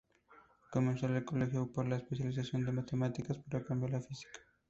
Comenzó 0.71 1.05
el 1.05 1.23
colegio 1.23 1.71
por 1.71 1.87
la 1.87 1.97
especialización 1.97 2.67
en 2.67 2.73
matemáticas, 2.73 3.37
pero 3.47 3.63
cambió 3.63 3.87
a 3.89 3.91
la 3.91 4.01
física. 4.01 4.39